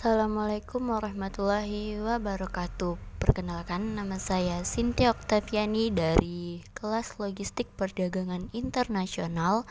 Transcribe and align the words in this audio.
Assalamualaikum 0.00 0.96
warahmatullahi 0.96 2.00
wabarakatuh. 2.00 2.96
Perkenalkan 3.20 4.00
nama 4.00 4.16
saya 4.16 4.64
Cynthia 4.64 5.12
Octaviani 5.12 5.92
dari 5.92 6.64
kelas 6.72 7.20
Logistik 7.20 7.68
Perdagangan 7.76 8.48
Internasional. 8.56 9.68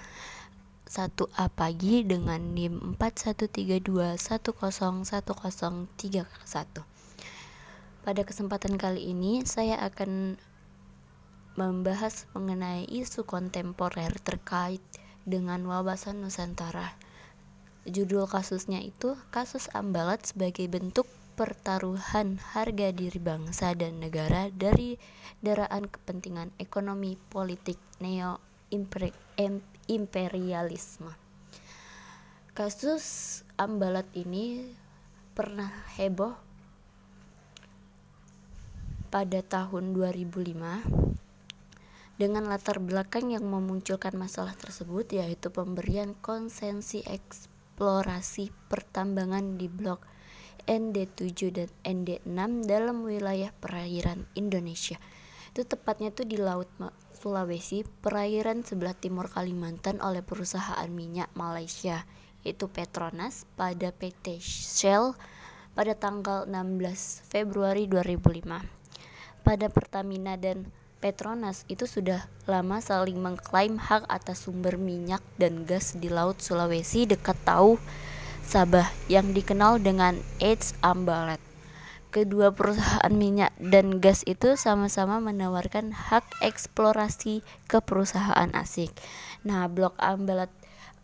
1A 0.85 1.49
pagi 1.49 2.05
dengan 2.05 2.53
NIM 2.53 2.93
4132101031 3.01 5.97
Pada 8.05 8.21
kesempatan 8.21 8.77
kali 8.77 9.09
ini 9.09 9.41
saya 9.49 9.81
akan 9.81 10.37
membahas 11.57 12.29
mengenai 12.37 12.85
isu 12.85 13.25
kontemporer 13.25 14.13
terkait 14.21 14.85
dengan 15.25 15.65
wawasan 15.65 16.21
Nusantara 16.21 17.08
Judul 17.89 18.29
kasusnya 18.29 18.77
itu 18.85 19.17
kasus 19.33 19.65
Ambalat 19.73 20.21
sebagai 20.21 20.69
bentuk 20.69 21.09
pertaruhan 21.33 22.37
harga 22.53 22.93
diri 22.93 23.17
bangsa 23.17 23.73
dan 23.73 23.97
negara 23.97 24.53
dari 24.53 25.01
deraan 25.41 25.89
kepentingan 25.89 26.53
ekonomi 26.61 27.17
politik 27.17 27.81
neo 27.97 28.37
imperialisme. 29.89 31.09
Kasus 32.53 33.41
Ambalat 33.57 34.05
ini 34.13 34.69
pernah 35.33 35.73
heboh 35.97 36.37
pada 39.09 39.41
tahun 39.41 39.97
2005 39.97 41.09
dengan 42.21 42.43
latar 42.45 42.77
belakang 42.77 43.33
yang 43.33 43.49
memunculkan 43.49 44.13
masalah 44.13 44.53
tersebut 44.53 45.09
yaitu 45.17 45.49
pemberian 45.49 46.13
konsensi 46.19 47.01
eks 47.07 47.49
eksplorasi 47.79 48.51
pertambangan 48.67 49.55
di 49.55 49.71
blok 49.71 50.03
ND7 50.67 51.39
dan 51.47 51.71
ND6 51.87 52.67
dalam 52.67 53.07
wilayah 53.07 53.55
perairan 53.55 54.27
Indonesia. 54.35 54.99
Itu 55.55 55.63
tepatnya 55.63 56.11
tuh 56.11 56.27
di 56.27 56.35
Laut 56.35 56.67
Sulawesi, 57.15 57.87
perairan 58.03 58.67
sebelah 58.67 58.91
timur 58.99 59.31
Kalimantan 59.31 60.03
oleh 60.03 60.19
perusahaan 60.19 60.91
minyak 60.91 61.31
Malaysia, 61.39 62.03
yaitu 62.43 62.67
Petronas 62.67 63.47
pada 63.55 63.95
PT 63.95 64.43
Shell 64.43 65.15
pada 65.71 65.95
tanggal 65.95 66.51
16 66.51 67.31
Februari 67.31 67.87
2005. 67.87 68.59
Pada 69.47 69.71
Pertamina 69.71 70.35
dan 70.35 70.67
Petronas 70.99 71.63
itu 71.71 71.87
sudah 71.87 72.27
lama 72.43 72.83
saling 72.83 73.15
mengklaim 73.15 73.79
hak 73.79 74.03
atas 74.11 74.43
sumber 74.43 74.75
minyak 74.75 75.23
dan 75.39 75.63
gas 75.63 75.95
di 75.95 76.11
Laut 76.11 76.43
Sulawesi 76.43 77.07
dekat 77.07 77.39
Tau 77.47 77.79
Sabah 78.43 78.83
yang 79.07 79.31
dikenal 79.31 79.79
dengan 79.79 80.19
H. 80.43 80.75
Ambalat. 80.83 81.39
Kedua 82.11 82.51
perusahaan 82.51 83.13
minyak 83.15 83.55
dan 83.63 84.03
gas 84.03 84.27
itu 84.27 84.59
sama-sama 84.59 85.23
menawarkan 85.23 85.95
hak 85.95 86.43
eksplorasi 86.43 87.47
ke 87.71 87.79
perusahaan 87.79 88.51
asing. 88.51 88.91
Nah, 89.47 89.71
blok 89.71 89.95
Ambalat 90.03 90.51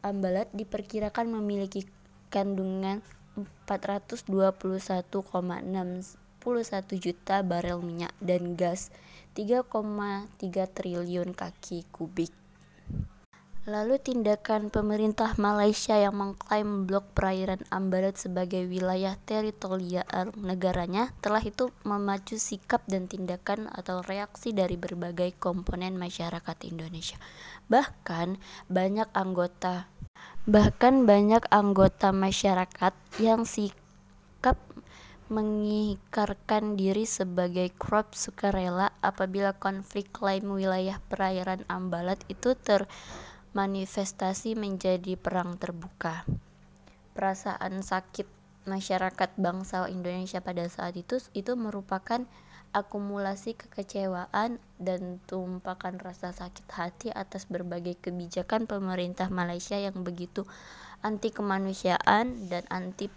Ambalat 0.03 0.51
diperkirakan 0.51 1.39
memiliki 1.39 1.87
kandungan 2.27 2.99
421,61 3.63 4.27
juta 6.99 7.35
barel 7.47 7.79
minyak 7.79 8.11
dan 8.19 8.59
gas 8.59 8.91
3,3 9.35 10.31
triliun 10.71 11.35
kaki 11.35 11.85
kubik. 11.91 12.31
Lalu 13.65 13.97
tindakan 13.99 14.69
pemerintah 14.71 15.35
Malaysia 15.41 15.97
yang 15.97 16.15
mengklaim 16.15 16.85
blok 16.85 17.11
perairan 17.17 17.59
Ambalat 17.73 18.15
sebagai 18.15 18.63
wilayah 18.69 19.17
teritorial 19.25 20.05
negaranya 20.37 21.11
telah 21.19 21.41
itu 21.41 21.73
memacu 21.83 22.39
sikap 22.39 22.85
dan 22.87 23.11
tindakan 23.11 23.67
atau 23.73 24.05
reaksi 24.05 24.53
dari 24.53 24.77
berbagai 24.77 25.35
komponen 25.41 25.97
masyarakat 25.97 26.57
Indonesia. 26.63 27.17
Bahkan 27.67 28.37
banyak 28.69 29.09
anggota 29.17 29.89
bahkan 30.45 31.09
banyak 31.09 31.41
anggota 31.49 32.13
masyarakat 32.13 32.93
yang 33.17 33.49
sikap 33.49 34.61
mengikarkan 35.25 36.77
diri 36.77 37.09
sebagai 37.09 37.73
crop 37.73 38.13
sukarela 38.13 38.93
apabila 39.01 39.57
konflik 39.57 40.13
klaim 40.13 40.53
wilayah 40.53 41.01
perairan 41.09 41.65
Ambalat 41.65 42.21
itu 42.29 42.53
termanifestasi 42.53 44.53
menjadi 44.53 45.17
perang 45.17 45.57
terbuka. 45.57 46.29
Perasaan 47.17 47.81
sakit 47.81 48.29
masyarakat 48.69 49.33
bangsa 49.37 49.89
Indonesia 49.89 50.41
pada 50.45 50.69
saat 50.69 50.93
itu 50.93 51.17
itu 51.33 51.57
merupakan 51.57 52.21
akumulasi 52.75 53.55
kekecewaan 53.55 54.59
dan 54.77 55.23
tumpakan 55.25 55.95
rasa 55.95 56.35
sakit 56.35 56.67
hati 56.69 57.07
atas 57.07 57.47
berbagai 57.47 57.95
kebijakan 58.03 58.67
pemerintah 58.67 59.31
Malaysia 59.31 59.79
yang 59.79 60.03
begitu 60.03 60.43
anti 60.99 61.31
kemanusiaan 61.31 62.51
dan 62.51 62.67
anti 62.67 63.07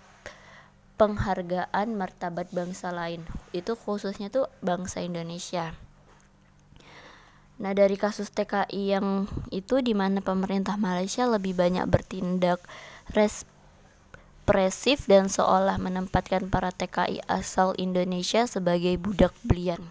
penghargaan 0.98 1.94
martabat 1.94 2.50
bangsa 2.50 2.90
lain. 2.90 3.22
Itu 3.54 3.78
khususnya 3.78 4.28
tuh 4.28 4.50
bangsa 4.58 5.00
Indonesia. 5.00 5.72
Nah 7.58 7.74
dari 7.74 7.94
kasus 7.98 8.30
TKI 8.34 8.98
yang 8.98 9.30
itu 9.54 9.78
di 9.82 9.94
mana 9.94 10.18
pemerintah 10.22 10.74
Malaysia 10.78 11.26
lebih 11.26 11.54
banyak 11.58 11.86
bertindak 11.90 12.62
represif 13.14 15.06
dan 15.10 15.30
seolah 15.30 15.78
menempatkan 15.78 16.50
para 16.50 16.70
TKI 16.70 17.22
asal 17.26 17.74
Indonesia 17.78 18.46
sebagai 18.46 18.94
budak 18.98 19.34
belian 19.42 19.82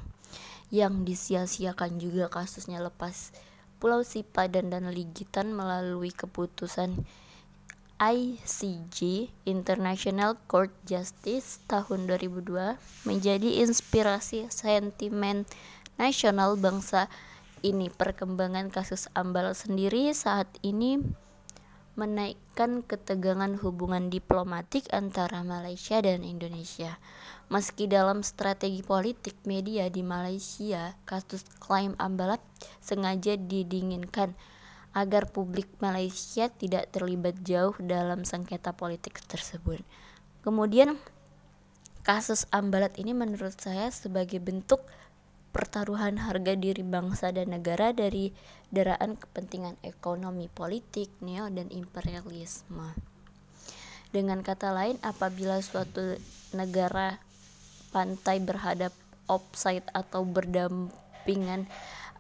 yang 0.68 1.08
disia-siakan 1.08 1.96
juga 2.00 2.28
kasusnya 2.28 2.84
lepas 2.84 3.32
Pulau 3.78 4.04
Sipadan 4.04 4.74
dan 4.74 4.90
Ligitan 4.92 5.54
melalui 5.56 6.12
keputusan 6.12 7.08
ICJ 7.98 9.34
International 9.50 10.38
Court 10.46 10.70
Justice 10.86 11.66
tahun 11.66 12.06
2002 12.06 12.78
menjadi 13.10 13.66
inspirasi 13.66 14.46
sentimen 14.54 15.50
nasional 15.98 16.62
bangsa 16.62 17.10
ini 17.66 17.90
perkembangan 17.90 18.70
kasus 18.70 19.10
Ambal 19.18 19.58
sendiri 19.58 20.14
saat 20.14 20.46
ini 20.62 21.02
menaikkan 21.98 22.86
ketegangan 22.86 23.58
hubungan 23.66 24.14
diplomatik 24.14 24.86
antara 24.94 25.42
Malaysia 25.42 25.98
dan 25.98 26.22
Indonesia. 26.22 27.02
Meski 27.50 27.90
dalam 27.90 28.22
strategi 28.22 28.86
politik 28.86 29.34
media 29.50 29.90
di 29.90 30.06
Malaysia, 30.06 30.94
kasus 31.10 31.42
klaim 31.58 31.98
Ambalat 31.98 32.46
sengaja 32.78 33.34
didinginkan 33.42 34.38
agar 34.98 35.30
publik 35.30 35.70
Malaysia 35.78 36.50
tidak 36.50 36.90
terlibat 36.90 37.38
jauh 37.46 37.78
dalam 37.78 38.26
sengketa 38.26 38.74
politik 38.74 39.22
tersebut. 39.30 39.86
Kemudian 40.42 40.98
kasus 42.02 42.50
Ambalat 42.50 42.98
ini 42.98 43.14
menurut 43.14 43.54
saya 43.62 43.94
sebagai 43.94 44.42
bentuk 44.42 44.82
pertaruhan 45.54 46.18
harga 46.18 46.58
diri 46.58 46.82
bangsa 46.82 47.30
dan 47.30 47.54
negara 47.54 47.94
dari 47.94 48.34
deraan 48.74 49.22
kepentingan 49.22 49.78
ekonomi 49.86 50.50
politik, 50.50 51.14
neo 51.22 51.46
dan 51.54 51.70
imperialisme. 51.70 52.98
Dengan 54.10 54.42
kata 54.42 54.74
lain, 54.74 54.98
apabila 55.06 55.62
suatu 55.62 56.18
negara 56.58 57.22
pantai 57.94 58.42
berhadap 58.42 58.96
offside 59.30 59.86
atau 59.94 60.24
berdampingan 60.26 61.70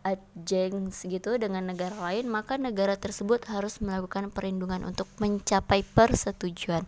adjeng 0.07 0.87
gitu 0.91 1.35
dengan 1.35 1.67
negara 1.67 1.99
lain, 1.99 2.31
maka 2.31 2.55
negara 2.55 2.95
tersebut 2.95 3.43
harus 3.51 3.83
melakukan 3.83 4.31
perlindungan 4.31 4.87
untuk 4.87 5.03
mencapai 5.19 5.83
persetujuan. 5.83 6.87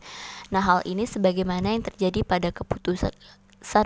Nah, 0.55 0.63
hal 0.63 0.79
ini 0.87 1.03
sebagaimana 1.03 1.75
yang 1.75 1.83
terjadi 1.83 2.23
pada 2.23 2.55
keputusan 2.55 3.11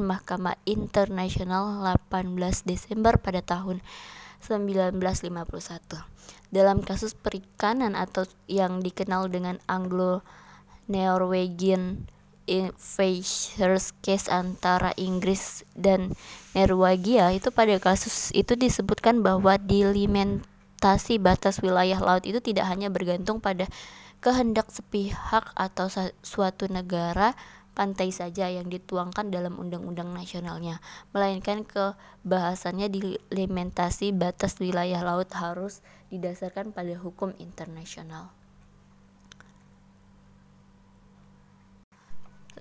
Mahkamah 0.05 0.53
Internasional 0.69 1.81
18 1.81 2.61
Desember 2.69 3.17
pada 3.17 3.41
tahun 3.41 3.81
1951. 4.45 5.01
Dalam 6.53 6.85
kasus 6.85 7.17
perikanan 7.17 7.97
atau 7.97 8.29
yang 8.45 8.85
dikenal 8.85 9.33
dengan 9.33 9.57
Anglo-Norwegian 9.65 12.05
Invaders 12.43 13.95
case 14.03 14.27
antara 14.27 14.91
Inggris 14.99 15.63
dan 15.79 16.11
Norwegia 16.51 17.31
itu 17.31 17.49
pada 17.55 17.79
kasus 17.79 18.35
itu 18.35 18.59
disebutkan 18.59 19.23
bahwa 19.23 19.55
dilimitasi 19.55 21.23
batas 21.23 21.63
wilayah 21.63 22.03
laut 22.03 22.27
itu 22.27 22.43
tidak 22.43 22.67
hanya 22.67 22.91
bergantung 22.91 23.39
pada 23.39 23.71
kehendak 24.19 24.71
sepihak 24.71 25.51
atau 25.55 25.87
suatu 26.19 26.67
negara 26.67 27.35
pantai 27.73 28.13
saja 28.13 28.47
yang 28.47 28.69
dituangkan 28.69 29.33
dalam 29.33 29.57
undang-undang 29.57 30.13
nasionalnya, 30.13 30.77
melainkan 31.09 31.65
kebahasannya 31.65 32.87
dilimitasi 32.87 34.13
batas 34.13 34.61
wilayah 34.61 35.01
laut 35.01 35.27
harus 35.33 35.81
didasarkan 36.13 36.69
pada 36.69 36.93
hukum 37.01 37.33
internasional. 37.41 38.29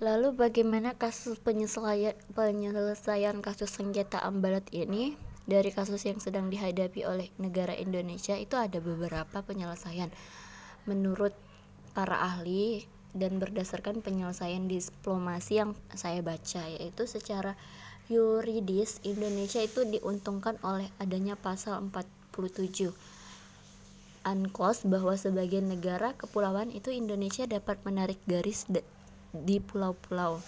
Lalu 0.03 0.35
bagaimana 0.35 0.99
kasus 0.99 1.39
penyelesaian, 1.39 2.11
penyelesaian 2.35 3.39
kasus 3.39 3.71
sengketa 3.71 4.19
ambalat 4.19 4.67
ini? 4.75 5.15
Dari 5.47 5.71
kasus 5.71 6.03
yang 6.03 6.19
sedang 6.19 6.51
dihadapi 6.51 7.07
oleh 7.07 7.31
negara 7.39 7.71
Indonesia 7.71 8.35
itu 8.35 8.59
ada 8.59 8.83
beberapa 8.83 9.39
penyelesaian. 9.39 10.11
Menurut 10.91 11.31
para 11.95 12.19
ahli 12.19 12.83
dan 13.15 13.39
berdasarkan 13.39 14.03
penyelesaian 14.03 14.67
diplomasi 14.67 15.63
yang 15.63 15.71
saya 15.95 16.19
baca 16.19 16.67
yaitu 16.67 17.07
secara 17.07 17.55
yuridis 18.11 18.99
Indonesia 19.07 19.63
itu 19.63 19.87
diuntungkan 19.87 20.59
oleh 20.67 20.91
adanya 20.99 21.39
pasal 21.39 21.79
47 21.79 22.91
UNCLOS 24.27 24.83
bahwa 24.83 25.15
sebagian 25.15 25.71
negara 25.71 26.11
kepulauan 26.19 26.75
itu 26.75 26.91
Indonesia 26.91 27.47
dapat 27.47 27.79
menarik 27.87 28.19
garis 28.27 28.67
di 29.33 29.57
pulau-pulau 29.59 30.39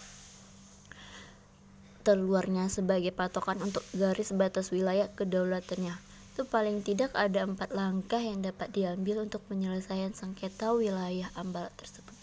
terluarnya 2.05 2.69
sebagai 2.69 3.09
patokan 3.09 3.57
untuk 3.65 3.81
garis 3.97 4.29
batas 4.29 4.69
wilayah 4.69 5.09
kedaulatannya. 5.09 5.97
Itu 6.37 6.45
paling 6.45 6.85
tidak 6.85 7.17
ada 7.17 7.49
empat 7.49 7.73
langkah 7.73 8.21
yang 8.21 8.45
dapat 8.45 8.69
diambil 8.69 9.25
untuk 9.25 9.41
penyelesaian 9.49 10.13
sengketa 10.13 10.69
wilayah 10.77 11.33
Ambalat 11.33 11.73
tersebut. 11.73 12.13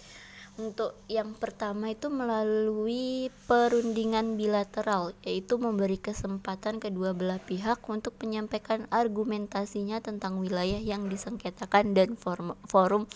Untuk 0.52 0.92
yang 1.08 1.32
pertama 1.32 1.90
itu 1.90 2.12
melalui 2.12 3.32
perundingan 3.48 4.36
bilateral, 4.36 5.16
yaitu 5.24 5.56
memberi 5.56 5.96
kesempatan 5.96 6.76
kedua 6.76 7.16
belah 7.16 7.40
pihak 7.40 7.80
untuk 7.88 8.14
menyampaikan 8.20 8.84
argumentasinya 8.92 10.04
tentang 10.04 10.38
wilayah 10.38 10.78
yang 10.78 11.08
disengketakan 11.08 11.96
dan 11.96 12.20
forum, 12.20 12.52
forum 12.68 13.08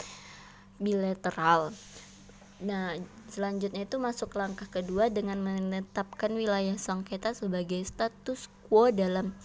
bilateral. 0.81 1.77
Nah, 2.57 2.97
selanjutnya 3.29 3.85
itu 3.85 4.01
masuk 4.01 4.33
langkah 4.33 4.65
kedua 4.73 5.13
dengan 5.13 5.37
menetapkan 5.45 6.33
wilayah 6.33 6.81
sengketa 6.81 7.37
sebagai 7.37 7.85
status 7.85 8.49
quo 8.65 8.89
dalam 8.89 9.37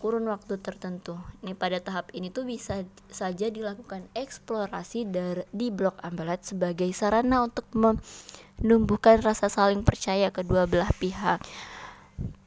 kurun 0.00 0.28
waktu 0.32 0.56
tertentu. 0.60 1.20
Ini 1.44 1.52
pada 1.52 1.80
tahap 1.84 2.12
ini 2.16 2.32
tuh 2.32 2.48
bisa 2.48 2.84
saja 3.12 3.52
dilakukan 3.52 4.08
eksplorasi 4.16 5.08
dari 5.08 5.44
di 5.52 5.68
blok 5.68 6.00
Ambalat 6.00 6.48
sebagai 6.48 6.88
sarana 6.96 7.44
untuk 7.44 7.68
menumbuhkan 7.76 9.20
rasa 9.20 9.52
saling 9.52 9.84
percaya 9.84 10.32
kedua 10.32 10.64
belah 10.64 10.92
pihak. 10.96 11.44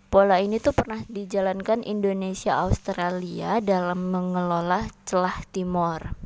Pola 0.09 0.41
ini 0.41 0.57
tuh 0.57 0.73
pernah 0.73 1.05
dijalankan 1.05 1.85
Indonesia 1.85 2.65
Australia 2.65 3.61
dalam 3.61 4.09
mengelola 4.09 4.89
celah 5.05 5.37
Timor. 5.53 6.18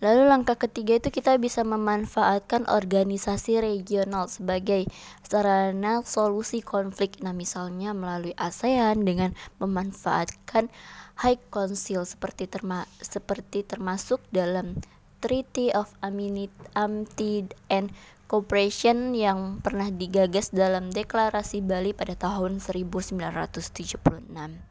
Lalu 0.00 0.32
langkah 0.32 0.56
ketiga 0.56 0.96
itu 0.96 1.12
kita 1.12 1.36
bisa 1.36 1.60
memanfaatkan 1.60 2.64
organisasi 2.72 3.60
regional 3.60 4.32
sebagai 4.32 4.88
sarana 5.20 6.00
solusi 6.08 6.64
konflik. 6.64 7.20
Nah, 7.20 7.36
misalnya 7.36 7.92
melalui 7.92 8.32
ASEAN 8.40 9.04
dengan 9.04 9.36
memanfaatkan 9.60 10.72
High 11.20 11.52
Council 11.52 12.08
seperti 12.08 12.48
terma 12.48 12.88
seperti 13.04 13.60
termasuk 13.60 14.24
dalam 14.32 14.80
Treaty 15.20 15.68
of 15.76 15.92
Amity 16.00 17.44
and 17.68 17.92
Cooperation 18.24 19.12
yang 19.12 19.60
pernah 19.60 19.92
digagas 19.92 20.48
dalam 20.48 20.88
Deklarasi 20.88 21.60
Bali 21.60 21.92
pada 21.92 22.16
tahun 22.16 22.64
1976. 22.64 24.69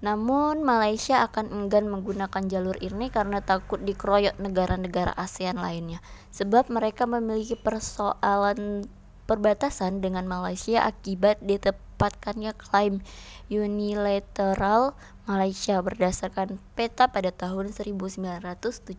Namun 0.00 0.64
Malaysia 0.64 1.20
akan 1.28 1.52
enggan 1.52 1.92
menggunakan 1.92 2.48
jalur 2.48 2.76
ini 2.80 3.12
karena 3.12 3.44
takut 3.44 3.84
dikeroyok 3.84 4.40
negara-negara 4.40 5.12
ASEAN 5.12 5.60
lainnya. 5.60 6.00
Sebab 6.32 6.72
mereka 6.72 7.04
memiliki 7.04 7.52
persoalan 7.52 8.88
perbatasan 9.28 10.00
dengan 10.00 10.24
Malaysia 10.26 10.82
akibat 10.88 11.38
ditempatkannya 11.44 12.56
klaim 12.56 13.04
unilateral 13.52 14.96
Malaysia 15.28 15.78
berdasarkan 15.84 16.58
peta 16.74 17.12
pada 17.12 17.30
tahun 17.30 17.70
1979 17.70 18.90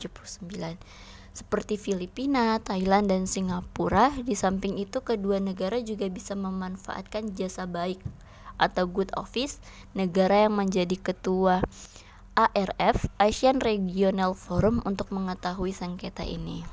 seperti 1.32 1.80
Filipina, 1.80 2.60
Thailand, 2.60 3.08
dan 3.08 3.24
Singapura. 3.24 4.12
Di 4.20 4.36
samping 4.36 4.76
itu, 4.80 5.00
kedua 5.00 5.40
negara 5.40 5.80
juga 5.80 6.08
bisa 6.12 6.36
memanfaatkan 6.36 7.32
jasa 7.36 7.64
baik 7.64 8.04
atau 8.62 8.86
Good 8.86 9.18
Office, 9.18 9.58
negara 9.98 10.46
yang 10.46 10.54
menjadi 10.54 10.94
ketua 11.02 11.66
ARF 12.38 13.10
Asian 13.20 13.60
Regional 13.60 14.38
Forum 14.38 14.80
untuk 14.86 15.10
mengetahui 15.10 15.74
sengketa 15.76 16.24
ini. 16.24 16.64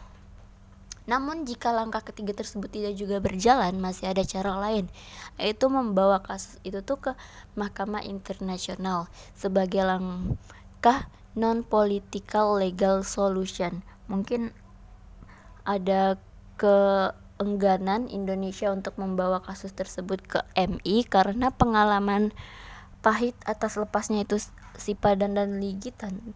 Namun 1.09 1.49
jika 1.49 1.73
langkah 1.73 2.05
ketiga 2.05 2.37
tersebut 2.37 2.69
tidak 2.69 2.93
juga 2.93 3.17
berjalan, 3.19 3.81
masih 3.81 4.13
ada 4.13 4.21
cara 4.29 4.61
lain, 4.61 4.93
yaitu 5.41 5.67
membawa 5.73 6.21
kasus 6.21 6.61
itu 6.69 6.85
tuh 6.85 7.01
ke 7.01 7.13
Mahkamah 7.57 8.05
Internasional 8.05 9.09
sebagai 9.33 9.89
langkah 9.89 11.09
non-political 11.33 12.61
legal 12.61 13.01
solution. 13.09 13.81
Mungkin 14.05 14.53
ada 15.65 16.21
ke 16.61 16.77
engganan 17.39 18.11
Indonesia 18.11 18.71
untuk 18.75 18.99
membawa 18.99 19.41
kasus 19.41 19.71
tersebut 19.73 20.21
ke 20.23 20.41
MI 20.59 21.07
karena 21.07 21.55
pengalaman 21.55 22.35
pahit 23.01 23.39
atas 23.47 23.79
lepasnya 23.79 24.27
itu 24.27 24.43
si 24.75 24.99
Padan 24.99 25.39
dan 25.39 25.63
Ligitan. 25.63 26.35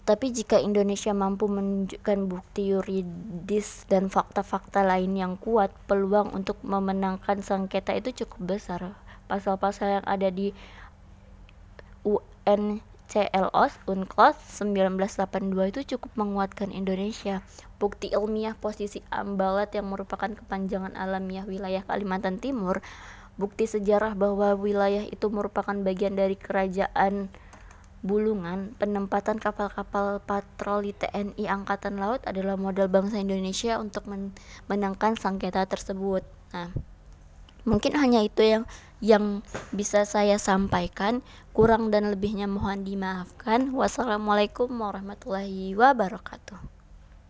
Tetapi 0.00 0.32
jika 0.32 0.56
Indonesia 0.58 1.12
mampu 1.12 1.46
menunjukkan 1.46 2.18
bukti 2.26 2.72
yuridis 2.72 3.84
dan 3.86 4.08
fakta-fakta 4.08 4.82
lain 4.82 5.14
yang 5.14 5.36
kuat, 5.36 5.70
peluang 5.84 6.32
untuk 6.32 6.56
memenangkan 6.64 7.44
sengketa 7.44 7.92
itu 7.92 8.24
cukup 8.24 8.56
besar. 8.56 8.96
Pasal-pasal 9.28 10.00
yang 10.00 10.06
ada 10.08 10.32
di 10.32 10.50
UN 12.02 12.80
CLOS 13.10 13.82
UNCLOS 13.90 14.38
1982 14.62 15.74
itu 15.74 15.80
cukup 15.98 16.14
menguatkan 16.14 16.70
Indonesia. 16.70 17.42
Bukti 17.82 18.14
ilmiah 18.14 18.54
posisi 18.54 19.02
Ambalat 19.10 19.74
yang 19.74 19.90
merupakan 19.90 20.30
kepanjangan 20.30 20.94
alamiah 20.94 21.42
wilayah 21.42 21.82
Kalimantan 21.82 22.38
Timur, 22.38 22.78
bukti 23.34 23.66
sejarah 23.66 24.14
bahwa 24.14 24.54
wilayah 24.54 25.02
itu 25.02 25.26
merupakan 25.26 25.74
bagian 25.74 26.14
dari 26.14 26.38
kerajaan 26.38 27.34
Bulungan, 28.00 28.72
penempatan 28.80 29.36
kapal-kapal 29.36 30.24
patroli 30.24 30.96
TNI 30.96 31.44
Angkatan 31.52 32.00
Laut 32.00 32.24
adalah 32.24 32.56
modal 32.56 32.88
bangsa 32.88 33.20
Indonesia 33.20 33.76
untuk 33.76 34.08
menangkan 34.72 35.20
sengketa 35.20 35.68
tersebut. 35.68 36.24
Nah, 36.56 36.72
mungkin 37.68 37.96
hanya 37.96 38.24
itu 38.24 38.42
yang 38.42 38.64
yang 39.00 39.40
bisa 39.72 40.04
saya 40.04 40.36
sampaikan. 40.36 41.24
Kurang 41.50 41.90
dan 41.90 42.12
lebihnya 42.14 42.46
mohon 42.46 42.86
dimaafkan. 42.86 43.74
Wassalamualaikum 43.74 44.70
warahmatullahi 44.70 45.74
wabarakatuh 45.74 46.79